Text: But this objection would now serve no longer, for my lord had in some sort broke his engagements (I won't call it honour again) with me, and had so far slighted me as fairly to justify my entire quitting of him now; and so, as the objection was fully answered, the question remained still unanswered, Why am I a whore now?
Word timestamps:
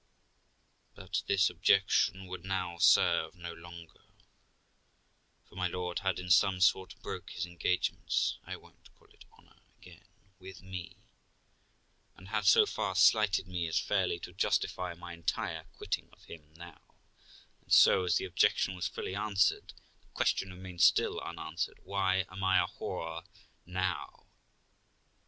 But 0.95 1.21
this 1.27 1.47
objection 1.47 2.25
would 2.25 2.43
now 2.43 2.79
serve 2.79 3.35
no 3.35 3.53
longer, 3.53 4.01
for 5.47 5.53
my 5.53 5.67
lord 5.67 5.99
had 5.99 6.17
in 6.17 6.31
some 6.31 6.59
sort 6.59 6.95
broke 7.03 7.29
his 7.29 7.45
engagements 7.45 8.39
(I 8.43 8.55
won't 8.55 8.89
call 8.95 9.09
it 9.09 9.25
honour 9.37 9.61
again) 9.77 10.03
with 10.39 10.63
me, 10.63 10.97
and 12.15 12.29
had 12.29 12.47
so 12.47 12.65
far 12.65 12.95
slighted 12.95 13.47
me 13.47 13.67
as 13.67 13.79
fairly 13.79 14.17
to 14.21 14.33
justify 14.33 14.95
my 14.95 15.13
entire 15.13 15.65
quitting 15.75 16.09
of 16.13 16.23
him 16.23 16.51
now; 16.55 16.81
and 17.61 17.71
so, 17.71 18.03
as 18.03 18.15
the 18.15 18.25
objection 18.25 18.75
was 18.75 18.87
fully 18.87 19.13
answered, 19.13 19.71
the 19.99 20.07
question 20.15 20.49
remained 20.49 20.81
still 20.81 21.19
unanswered, 21.19 21.77
Why 21.83 22.25
am 22.27 22.43
I 22.43 22.57
a 22.59 22.65
whore 22.65 23.23
now? 23.67 24.25